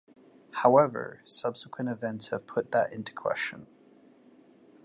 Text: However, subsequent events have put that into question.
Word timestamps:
However, 0.63 1.21
subsequent 1.27 1.87
events 1.87 2.29
have 2.29 2.47
put 2.47 2.71
that 2.71 2.91
into 2.91 3.13
question. 3.13 3.67